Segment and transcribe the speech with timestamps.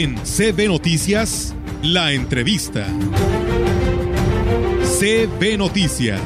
[0.00, 2.86] En CB Noticias, la entrevista.
[4.84, 6.20] CB Noticias.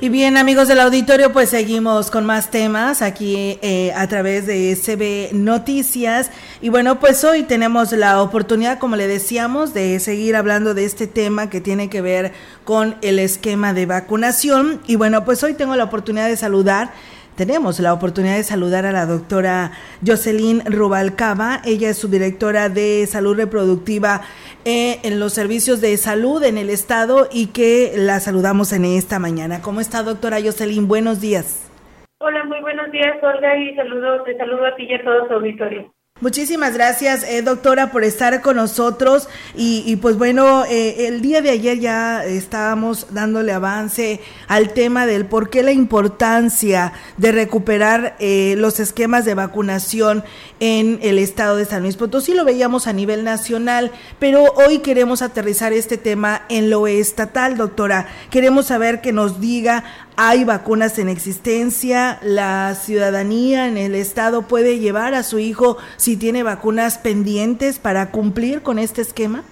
[0.00, 4.76] Y bien, amigos del auditorio, pues seguimos con más temas aquí eh, a través de
[4.76, 6.30] CB Noticias.
[6.62, 11.08] Y bueno, pues hoy tenemos la oportunidad, como le decíamos, de seguir hablando de este
[11.08, 14.80] tema que tiene que ver con el esquema de vacunación.
[14.86, 16.92] Y bueno, pues hoy tengo la oportunidad de saludar
[17.38, 19.70] tenemos la oportunidad de saludar a la doctora
[20.04, 21.62] Jocelyn Rubalcaba.
[21.64, 24.22] Ella es subdirectora de salud reproductiva
[24.64, 29.20] eh, en los servicios de salud en el estado y que la saludamos en esta
[29.20, 29.62] mañana.
[29.62, 30.88] ¿Cómo está, doctora Jocelyn?
[30.88, 31.70] Buenos días.
[32.18, 35.34] Hola, muy buenos días, Olga, y saludo, te saludo a ti y a todo su
[35.34, 35.94] auditorio.
[36.20, 39.28] Muchísimas gracias, eh, doctora, por estar con nosotros.
[39.54, 45.26] Y, pues bueno, eh, el día de ayer ya estábamos dándole avance al tema del
[45.26, 50.24] por qué la importancia de recuperar eh, los esquemas de vacunación
[50.58, 52.34] en el estado de San Luis Potosí.
[52.34, 58.08] Lo veíamos a nivel nacional, pero hoy queremos aterrizar este tema en lo estatal, doctora.
[58.30, 59.84] Queremos saber que nos diga
[60.20, 66.18] hay vacunas en existencia, la ciudadanía en el estado puede llevar a su hijo si
[66.18, 69.44] tiene vacunas pendientes para cumplir con este esquema.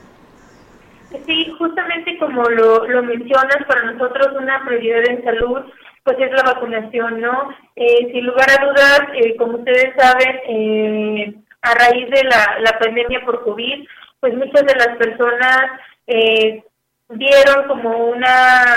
[1.25, 5.63] Sí, justamente como lo, lo mencionas, para nosotros una prioridad en salud
[6.03, 7.51] pues es la vacunación, ¿no?
[7.75, 13.25] Eh, sin lugar a dudas, eh, como ustedes saben, eh, a raíz de la, pandemia
[13.25, 13.87] por COVID,
[14.21, 15.63] pues muchas de las personas
[16.07, 16.63] eh,
[17.09, 18.77] vieron como una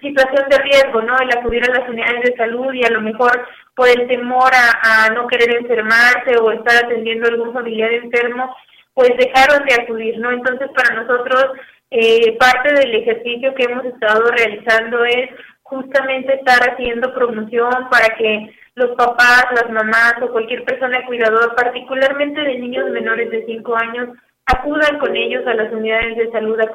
[0.00, 1.16] situación de riesgo, ¿no?
[1.18, 5.08] El acudir a las unidades de salud y a lo mejor por el temor a,
[5.14, 8.54] no querer enfermarse o estar atendiendo algún familiar enfermo,
[8.94, 10.32] pues dejaron de acudir, ¿no?
[10.32, 11.52] Entonces, para nosotros,
[11.90, 15.30] eh, parte del ejercicio que hemos estado realizando es
[15.62, 22.40] justamente estar haciendo promoción para que los papás, las mamás o cualquier persona cuidador, particularmente
[22.40, 24.08] de niños menores de 5 años,
[24.48, 26.68] acudan con ellos a las unidades de salud a,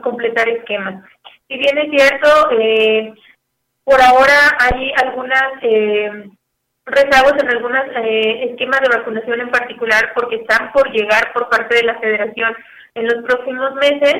[0.00, 1.04] completar esquemas.
[1.46, 3.14] Si bien es cierto, eh,
[3.84, 6.28] por ahora hay algunas eh,
[6.84, 11.76] rezagos en algunos eh, esquemas de vacunación en particular porque están por llegar por parte
[11.76, 12.54] de la federación
[12.94, 14.14] en los próximos meses.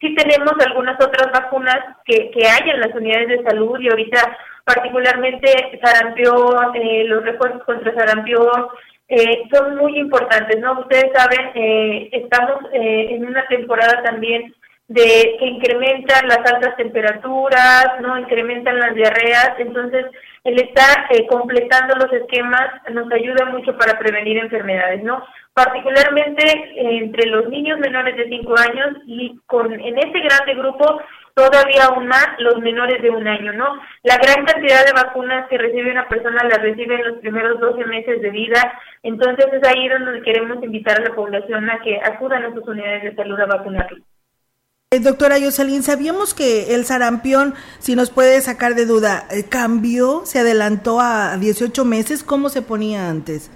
[0.00, 4.36] Sí tenemos algunas otras vacunas que, que hay en las unidades de salud y ahorita
[4.64, 8.68] particularmente sarampión, eh, los refuerzos contra sarampión,
[9.10, 10.80] eh, son muy importantes, ¿no?
[10.80, 14.54] Ustedes saben, eh, estamos eh, en una temporada también
[14.90, 18.18] de que incrementan las altas temperaturas, ¿no?
[18.18, 20.04] Incrementan las diarreas, entonces
[20.42, 25.22] el estar eh, completando los esquemas nos ayuda mucho para prevenir enfermedades, ¿no?
[25.54, 26.42] Particularmente
[26.74, 31.00] entre los niños menores de 5 años y con en ese grande grupo
[31.34, 33.68] todavía aún más los menores de un año, ¿no?
[34.02, 37.84] La gran cantidad de vacunas que recibe una persona las recibe en los primeros 12
[37.84, 38.60] meses de vida,
[39.04, 43.04] entonces es ahí donde queremos invitar a la población a que acudan a sus unidades
[43.04, 44.00] de salud a vacunarlos.
[44.92, 50.22] Eh, doctora Yoselin, sabíamos que el sarampión, si nos puede sacar de duda, eh, cambió,
[50.26, 53.52] se adelantó a 18 meses, ¿cómo se ponía antes?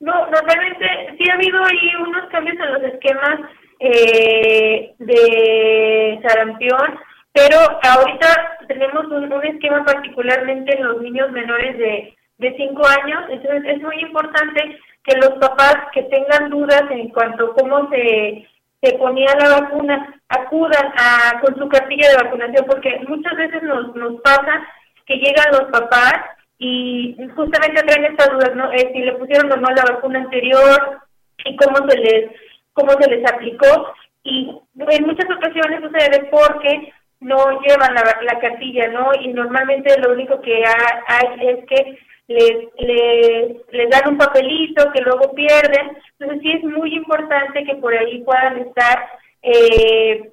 [0.00, 3.38] No, normalmente sí ha habido ahí unos cambios en los esquemas
[3.78, 6.98] eh, de sarampión,
[7.32, 13.62] pero ahorita tenemos un, esquema particularmente en los niños menores de, de 5 años, entonces
[13.72, 18.48] es muy importante que los papás que tengan dudas en cuanto a cómo se,
[18.80, 23.94] se ponía la vacuna acudan a, con su cartilla de vacunación porque muchas veces nos,
[23.96, 24.66] nos pasa
[25.06, 26.14] que llegan los papás
[26.58, 28.70] y justamente traen estas dudas, ¿no?
[28.72, 31.00] Eh, si le pusieron o no la vacuna anterior
[31.44, 32.30] y cómo se les
[32.72, 38.88] cómo se les aplicó y en muchas ocasiones sucede porque no llevan la, la cartilla,
[38.88, 39.10] ¿no?
[39.20, 45.00] Y normalmente lo único que hay es que les, les, les dan un papelito que
[45.00, 45.96] luego pierden.
[46.18, 49.08] Entonces sí es muy importante que por ahí puedan estar
[49.42, 50.30] eh,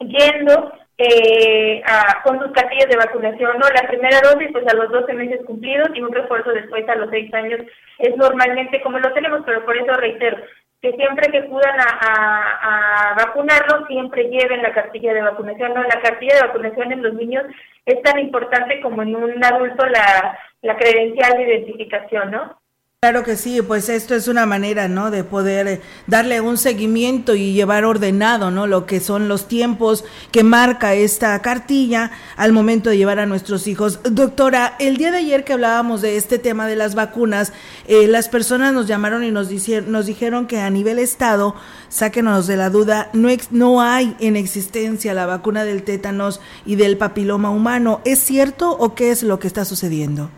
[0.00, 3.66] yendo eh, a, con sus cartillas de vacunación, ¿no?
[3.68, 7.08] La primera dosis pues a los 12 meses cumplidos y un refuerzo después a los
[7.08, 7.60] 6 años
[7.98, 10.36] es normalmente como lo tenemos, pero por eso reitero,
[10.82, 15.72] que siempre que acudan a, a, vacunarlos, siempre lleven la cartilla de vacunación.
[15.72, 17.44] No, la cartilla de vacunación en los niños
[17.86, 22.60] es tan importante como en un adulto la, la credencial de identificación, ¿no?
[23.02, 25.10] Claro que sí, pues esto es una manera, ¿no?
[25.10, 28.66] De poder eh, darle un seguimiento y llevar ordenado, ¿no?
[28.66, 33.66] Lo que son los tiempos que marca esta cartilla al momento de llevar a nuestros
[33.68, 34.00] hijos.
[34.02, 37.54] Doctora, el día de ayer que hablábamos de este tema de las vacunas,
[37.88, 39.48] eh, las personas nos llamaron y nos,
[39.86, 41.54] nos dijeron que a nivel estado,
[41.88, 46.98] sáquenos de la duda, no, no hay en existencia la vacuna del tétanos y del
[46.98, 48.02] papiloma humano.
[48.04, 50.30] ¿Es cierto o qué es lo que está sucediendo?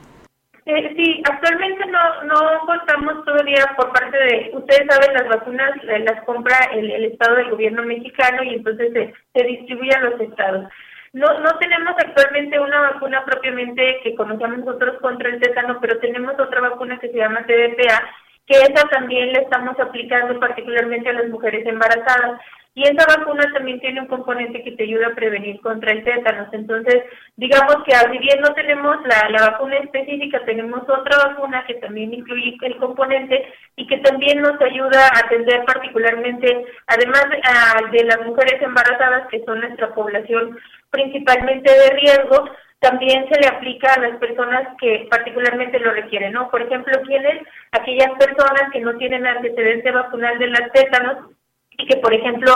[0.64, 6.24] Eh, sí, actualmente no no contamos todavía por parte de, ustedes saben, las vacunas las
[6.24, 10.68] compra el, Estado del gobierno mexicano y entonces se, se distribuye a los estados.
[11.12, 16.38] No, no tenemos actualmente una vacuna propiamente que conocemos nosotros contra el tétano, pero tenemos
[16.38, 18.00] otra vacuna que se llama TDPA,
[18.46, 22.40] que esa también la estamos aplicando particularmente a las mujeres embarazadas.
[22.74, 26.48] Y esa vacuna también tiene un componente que te ayuda a prevenir contra el tétanos.
[26.52, 27.04] Entonces,
[27.36, 32.14] digamos que si bien no tenemos la, la vacuna específica, tenemos otra vacuna que también
[32.14, 33.46] incluye el componente
[33.76, 37.26] y que también nos ayuda a atender particularmente, además
[37.92, 40.58] de las mujeres embarazadas, que son nuestra población
[40.90, 42.48] principalmente de riesgo,
[42.82, 46.50] también se le aplica a las personas que particularmente lo requieren, ¿no?
[46.50, 47.46] Por ejemplo, ¿quiénes?
[47.70, 51.30] Aquellas personas que no tienen antecedente vacunal de las tétanos
[51.78, 52.52] y que, por ejemplo,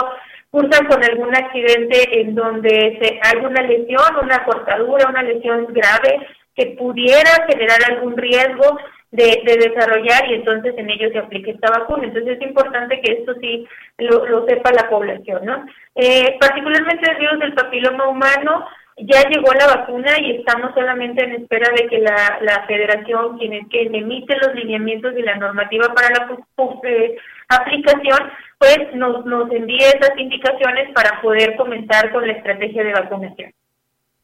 [0.51, 6.75] cursan con algún accidente en donde se, alguna lesión, una cortadura, una lesión grave que
[6.77, 8.77] pudiera generar algún riesgo
[9.11, 12.03] de, desarrollar y entonces en ellos se aplique esta vacuna.
[12.03, 13.65] Entonces es importante que esto sí
[13.97, 15.65] lo, sepa la población, ¿no?
[15.95, 18.67] Eh, particularmente el virus del papiloma humano,
[18.97, 23.53] ya llegó la vacuna y estamos solamente en espera de que la, la federación, quien,
[23.53, 26.37] es, quien emite los lineamientos y la normativa para la
[26.83, 27.15] eh,
[27.47, 28.19] aplicación,
[28.57, 33.51] pues nos, nos envíe esas indicaciones para poder comenzar con la estrategia de vacunación.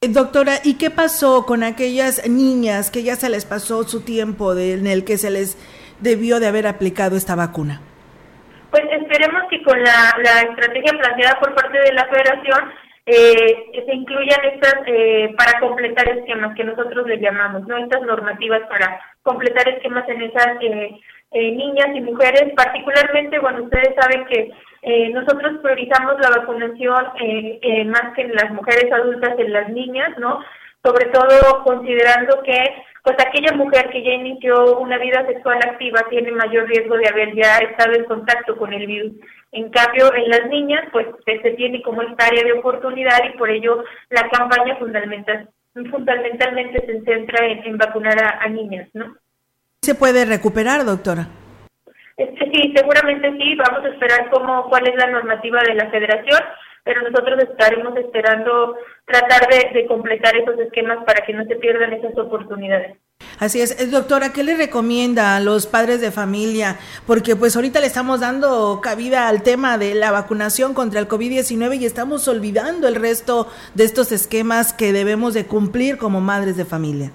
[0.02, 4.58] Eh, doctora, ¿y qué pasó con aquellas niñas que ya se les pasó su tiempo
[4.58, 5.56] en el que se les
[6.00, 7.80] debió de haber aplicado esta vacuna?
[8.72, 12.72] Pues esperemos que con la, la estrategia planteada por parte de la federación
[13.06, 17.78] eh, se incluyan estas eh, para completar esquemas que nosotros le llamamos, ¿no?
[17.78, 21.00] Estas normativas para completar esquemas en esas eh,
[21.32, 24.52] eh, niñas y mujeres, particularmente, bueno, ustedes saben que
[24.84, 30.18] eh, nosotros priorizamos la vacunación eh, más que en las mujeres adultas, en las niñas,
[30.20, 30.40] ¿no?
[30.84, 36.32] Sobre todo considerando que pues aquella mujer que ya inició una vida sexual activa tiene
[36.32, 39.14] mayor riesgo de haber ya estado en contacto con el virus.
[39.54, 43.52] En cambio, en las niñas, pues se tiene como esta área de oportunidad y por
[43.52, 45.48] ello la campaña fundamental,
[45.92, 49.16] fundamentalmente se centra en, vacunar a, niñas, ¿no?
[49.82, 51.28] ¿Se puede recuperar, doctora?
[52.18, 53.56] Este, sí, seguramente sí.
[53.56, 56.42] Vamos a esperar cómo, cuál es la normativa de la federación,
[56.84, 58.76] pero nosotros estaremos esperando
[59.06, 62.98] tratar de completar esos esquemas para que no se pierdan esas oportunidades.
[63.40, 66.78] Así es, eh, doctora, ¿qué le recomienda a los padres de familia?
[67.08, 71.80] Porque pues ahorita le estamos dando cabida al tema de la vacunación contra el COVID-19
[71.80, 76.66] y estamos olvidando el resto de estos esquemas que debemos de cumplir como madres de
[76.66, 77.12] familia.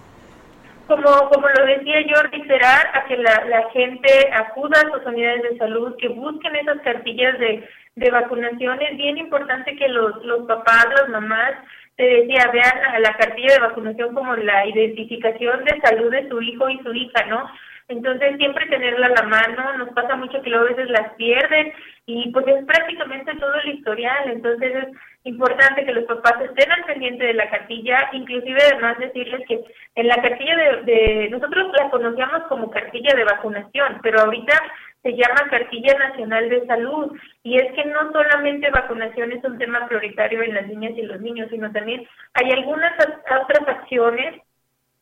[0.87, 5.43] Como, como lo decía yo, esperar a que la, la gente acuda a sus unidades
[5.43, 7.69] de salud, que busquen esas cartillas de,
[7.99, 8.81] de vacunación.
[8.83, 11.53] Es bien importante que los, los papás, las mamás,
[11.97, 16.41] te decía, vean a la cartilla de vacunación como la identificación de salud de su
[16.41, 17.51] hijo y su hija, ¿no?
[17.89, 21.73] Entonces siempre tenerla a la mano, nos pasa mucho que luego a veces las pierden
[22.07, 24.87] y pues es prácticamente todo el historial, entonces es
[25.29, 29.61] importante que los papás estén al pendiente de la cartilla, inclusive además decirles que
[29.95, 34.55] en la cartilla de, de nosotros la conocíamos como cartilla de vacunación, pero ahorita
[35.03, 37.17] se llama Cartilla Nacional de Salud.
[37.43, 41.21] Y es que no solamente vacunación es un tema prioritario en las niñas y los
[41.21, 44.43] niños, sino también hay algunas otras acciones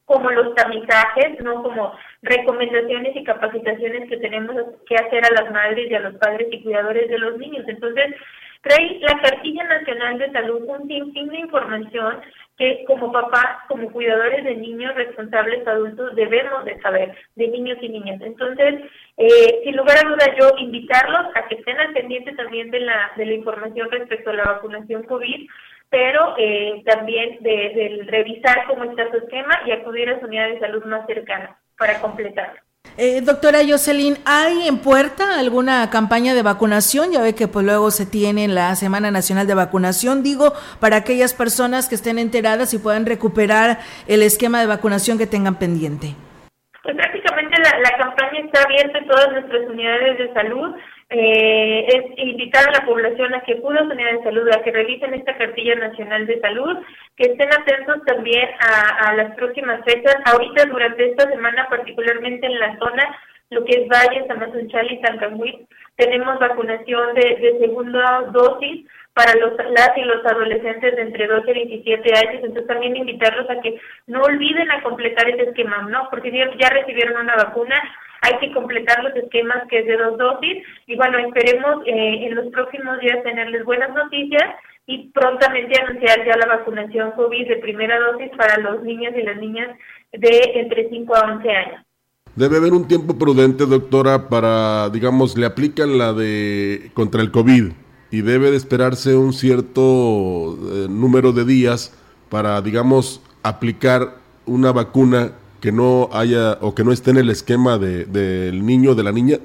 [0.07, 4.57] como los tamizajes, no como recomendaciones y capacitaciones que tenemos
[4.89, 7.65] que hacer a las madres y a los padres y cuidadores de los niños.
[7.67, 8.15] Entonces,
[8.63, 12.21] trae la Cartilla Nacional de Salud un sinfín de información
[12.57, 17.89] que como papás, como cuidadores de niños responsables adultos debemos de saber, de niños y
[17.89, 18.21] niñas.
[18.23, 18.83] Entonces,
[19.19, 23.11] eh, sin lugar a dudas, yo invitarlos a que estén al pendiente también de la,
[23.17, 25.49] de la información respecto a la vacunación COVID,
[25.91, 30.49] pero eh, también de, de, revisar cómo está su esquema y acudir a su unidad
[30.49, 32.61] de salud más cercana para completarlo.
[32.99, 37.13] Eh, doctora Jocelyn, ¿hay en puerta alguna campaña de vacunación?
[37.13, 41.35] Ya ve que pues luego se tiene la Semana Nacional de Vacunación, digo, para aquellas
[41.35, 46.15] personas que estén enteradas y puedan recuperar el esquema de vacunación que tengan pendiente.
[46.83, 50.75] Pues prácticamente la, la campaña está abierta en todas nuestras unidades de salud
[51.09, 54.73] eh, es invitar a la población a que acuda a unidad de salud, a que
[54.73, 56.79] revisen esta cartilla nacional de salud,
[57.17, 60.17] que estén atentos también a, las próximas fechas.
[60.25, 63.17] Ahorita durante esta semana, particularmente en la zona,
[63.51, 68.87] lo que es Valle, Tamazunchal y Tancanhuit, tenemos vacunación de, de segunda dosis
[69.17, 73.49] para los las y los adolescentes de entre 12 y 17 años, entonces también invitarlos
[73.49, 76.09] a que no olviden a completar ese esquema, ¿no?
[76.11, 77.83] Porque ya recibieron una vacuna,
[78.23, 82.35] hay que completar los esquemas que es de dos dosis y bueno, esperemos eh, en
[82.35, 84.45] los próximos días tenerles buenas noticias
[84.87, 89.37] y prontamente anunciar ya la vacunación COVID de primera dosis para los niños y las
[89.37, 89.77] niñas
[90.13, 91.87] de entre 5 a 11 años.
[92.37, 97.73] Debe haber un tiempo prudente, doctora, para, digamos, le aplican la de contra el COVID
[98.11, 101.97] y debe de esperarse un cierto eh, número de días
[102.29, 107.79] para, digamos, aplicar una vacuna que no haya o que no esté en el esquema
[107.79, 109.37] del de, niño o de la niña.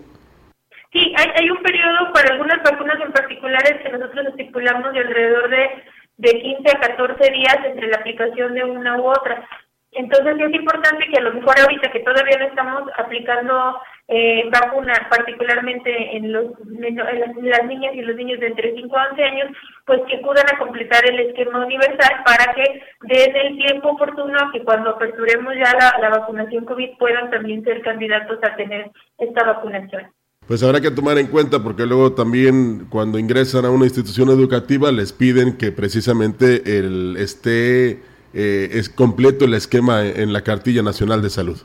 [0.91, 5.49] Sí, hay, hay un periodo para algunas vacunas en particulares que nosotros estipulamos de alrededor
[5.49, 5.69] de,
[6.17, 9.47] de 15 a 14 días entre la aplicación de una u otra.
[9.93, 13.79] Entonces es importante que a lo mejor ahorita que todavía no estamos aplicando
[14.13, 19.23] eh, vacuna, particularmente en, los, las, niñas y los niños de entre 5 a 11
[19.23, 19.47] años,
[19.85, 24.65] pues que acudan a completar el esquema universal para que den el tiempo oportuno que
[24.65, 30.11] cuando aperturemos ya la, la vacunación COVID puedan también ser candidatos a tener esta vacunación.
[30.45, 34.91] Pues habrá que tomar en cuenta porque luego también cuando ingresan a una institución educativa
[34.91, 38.01] les piden que precisamente el esté
[38.33, 41.57] eh, es completo el esquema en la cartilla nacional de salud.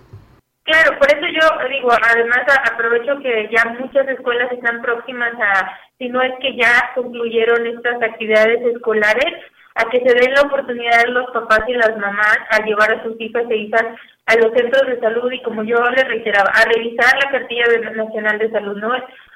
[0.62, 1.15] Claro, por eso
[1.68, 6.92] digo, además aprovecho que ya muchas escuelas están próximas a, si no es que ya
[6.94, 9.42] concluyeron estas actividades escolares,
[9.76, 13.02] a que se den la oportunidad a los papás y las mamás a llevar a
[13.02, 13.84] sus hijas e hijas
[14.26, 18.38] a los centros de salud y como yo les reiteraba, a revisar la cartilla nacional
[18.38, 18.92] de salud, ¿no?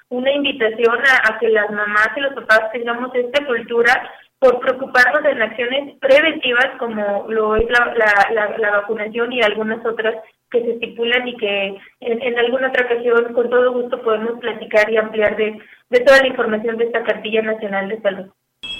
[0.08, 5.42] Una invitación a que las mamás y los papás tengamos esta cultura por preocuparnos en
[5.42, 10.16] acciones preventivas como lo es la, la, vacunación y algunas otras
[10.50, 14.96] que se estipulan y que en, alguna otra ocasión con todo gusto podemos platicar y
[14.96, 15.58] ampliar de,
[15.90, 18.26] de toda la información de esta cartilla nacional de salud.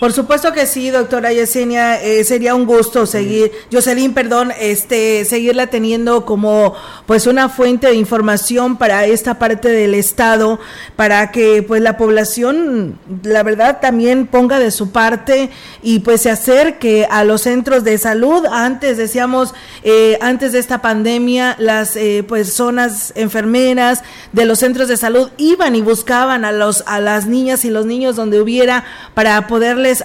[0.01, 5.67] Por supuesto que sí, doctora Yesenia, eh, sería un gusto seguir, Jocelyn, perdón, este, seguirla
[5.67, 10.59] teniendo como pues una fuente de información para esta parte del estado,
[10.97, 15.51] para que pues la población, la verdad, también ponga de su parte
[15.83, 18.47] y pues se acerque a los centros de salud.
[18.51, 19.53] Antes decíamos,
[19.83, 24.03] eh, antes de esta pandemia, las eh, pues zonas enfermeras
[24.33, 27.85] de los centros de salud iban y buscaban a los a las niñas y los
[27.85, 29.47] niños donde hubiera para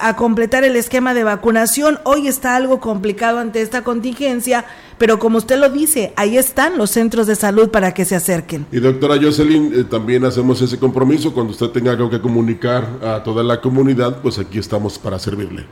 [0.02, 2.00] a completar el esquema de vacunación.
[2.04, 4.66] Hoy está algo complicado ante esta contingencia,
[4.98, 8.66] pero como usted lo dice, ahí están los centros de salud para que se acerquen.
[8.72, 11.34] Y doctora Jocelyn, eh, también hacemos ese compromiso.
[11.34, 15.66] Cuando usted tenga algo que comunicar a toda la comunidad, pues aquí estamos para servirle.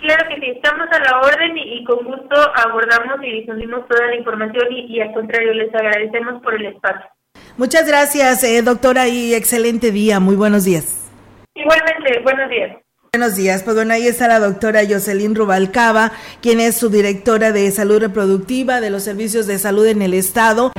[0.00, 4.16] Claro que sí, estamos a la orden y, con gusto abordamos y difundimos toda la
[4.16, 7.10] información y, al contrario, les agradecemos por el espacio.
[7.56, 10.20] Muchas gracias, eh, doctora, y excelente día.
[10.20, 11.10] Muy buenos días.
[11.54, 12.87] Igualmente, buenos días.
[13.12, 16.12] Buenos días, pues bueno, ahí está la doctora Jocelyn Rubalcaba,
[16.42, 20.72] quien es su directora de salud reproductiva de los servicios de salud en el estado.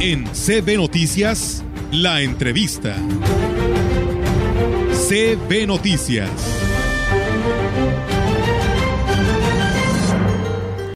[0.00, 2.96] En CB Noticias, la entrevista.
[5.08, 6.30] CB Noticias.